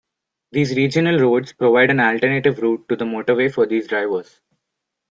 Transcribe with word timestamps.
These 0.51 0.75
regional 0.75 1.19
roads 1.19 1.53
provide 1.53 1.91
an 1.91 1.99
alternative 1.99 2.57
route 2.57 2.89
to 2.89 2.95
the 2.95 3.05
motorway 3.05 3.53
for 3.53 3.67
these 3.67 3.87
drivers. 3.87 4.41